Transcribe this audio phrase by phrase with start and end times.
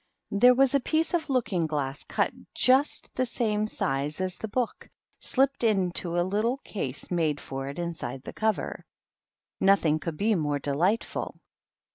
[0.31, 4.89] There was a piece of lookmg glass, cut just th same size as the book,
[5.19, 8.87] slipped into a little cas made for it inside the cover.
[9.59, 11.39] Nothing could b more delightful.